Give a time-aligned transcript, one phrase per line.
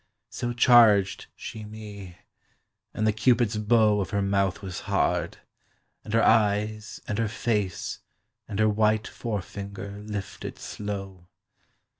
[0.31, 2.17] —So charged she me;
[2.91, 5.37] and the Cupid's bow Of her mouth was hard,
[6.03, 7.99] and her eyes, and her face,
[8.47, 11.27] And her white forefinger lifted slow.